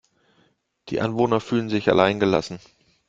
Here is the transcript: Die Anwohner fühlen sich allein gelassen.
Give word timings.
Die 0.89 0.99
Anwohner 0.99 1.39
fühlen 1.39 1.69
sich 1.69 1.87
allein 1.87 2.19
gelassen. 2.19 2.57